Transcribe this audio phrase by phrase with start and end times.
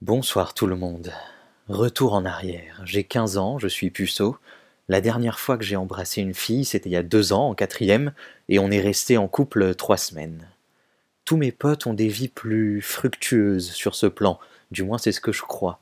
[0.00, 1.12] Bonsoir tout le monde.
[1.68, 2.80] Retour en arrière.
[2.84, 4.36] J'ai 15 ans, je suis puceau.
[4.88, 7.54] La dernière fois que j'ai embrassé une fille, c'était il y a deux ans, en
[7.56, 8.12] quatrième,
[8.48, 10.46] et on est resté en couple trois semaines.
[11.24, 14.38] Tous mes potes ont des vies plus fructueuses sur ce plan,
[14.70, 15.80] du moins c'est ce que je crois.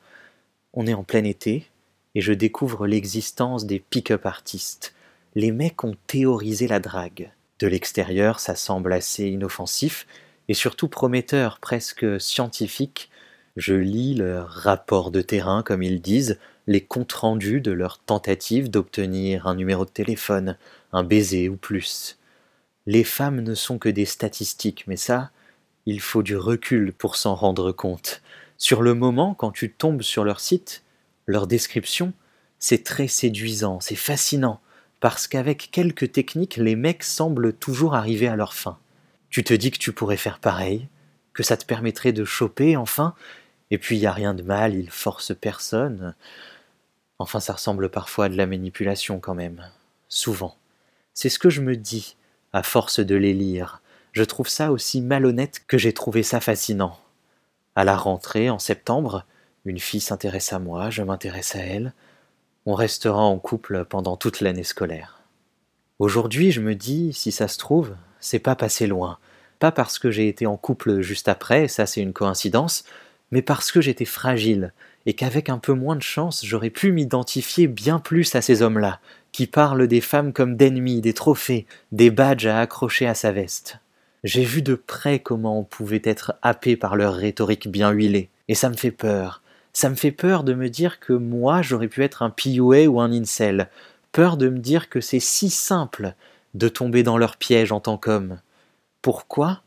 [0.73, 1.67] On est en plein été,
[2.15, 4.95] et je découvre l'existence des pick-up artistes.
[5.35, 7.33] Les mecs ont théorisé la drague.
[7.59, 10.07] De l'extérieur, ça semble assez inoffensif,
[10.49, 13.11] et surtout prometteur, presque scientifique,
[13.57, 18.71] je lis leurs rapports de terrain, comme ils disent, les comptes rendus de leurs tentatives
[18.71, 20.57] d'obtenir un numéro de téléphone,
[20.93, 22.19] un baiser ou plus.
[22.87, 25.31] Les femmes ne sont que des statistiques, mais ça,
[25.87, 28.23] il faut du recul pour s'en rendre compte.
[28.59, 30.83] Sur le moment, quand tu tombes sur leur site,
[31.27, 32.13] leur description,
[32.59, 34.61] c'est très séduisant, c'est fascinant,
[35.01, 38.79] parce qu'avec quelques techniques, les mecs semblent toujours arriver à leur fin.
[39.31, 40.89] Tu te dis que tu pourrais faire pareil,
[41.33, 43.15] que ça te permettrait de choper enfin,
[43.71, 46.15] et puis il n'y a rien de mal, il force personne.
[47.19, 49.69] Enfin, ça ressemble parfois à de la manipulation quand même.
[50.09, 50.57] Souvent.
[51.15, 52.17] C'est ce que je me dis,
[52.53, 53.81] à force de les lire.
[54.13, 56.99] Je trouve ça aussi malhonnête que j'ai trouvé ça fascinant.
[57.75, 59.25] À la rentrée, en septembre,
[59.65, 61.93] une fille s'intéresse à moi, je m'intéresse à elle.
[62.67, 65.21] On restera en couple pendant toute l'année scolaire.
[65.99, 69.19] Aujourd'hui, je me dis, si ça se trouve, c'est pas passé loin.
[69.59, 72.85] Pas parce que j'ai été en couple juste après, ça c'est une coïncidence,
[73.31, 74.73] mais parce que j'étais fragile,
[75.07, 79.01] et qu'avec un peu moins de chance, j'aurais pu m'identifier bien plus à ces hommes-là,
[79.33, 83.79] qui parlent des femmes comme d'ennemis, des trophées, des badges à accrocher à sa veste.
[84.25, 88.55] J'ai vu de près comment on pouvait être happé par leur rhétorique bien huilée, et
[88.55, 89.43] ça me fait peur.
[89.73, 93.01] Ça me fait peur de me dire que moi j'aurais pu être un PUA ou
[93.01, 93.69] un incel,
[94.11, 96.15] peur de me dire que c'est si simple
[96.55, 98.41] de tomber dans leur piège en tant qu'homme.
[99.03, 99.61] Pourquoi?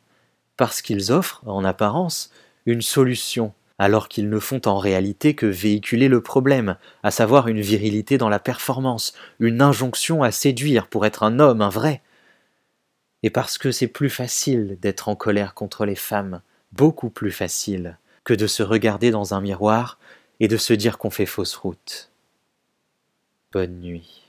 [0.57, 2.31] Parce qu'ils offrent, en apparence,
[2.69, 7.61] une solution, alors qu'ils ne font en réalité que véhiculer le problème, à savoir une
[7.61, 12.01] virilité dans la performance, une injonction à séduire pour être un homme, un vrai.
[13.23, 16.41] Et parce que c'est plus facile d'être en colère contre les femmes,
[16.71, 19.97] beaucoup plus facile, que de se regarder dans un miroir
[20.39, 22.11] et de se dire qu'on fait fausse route.
[23.51, 24.28] Bonne nuit.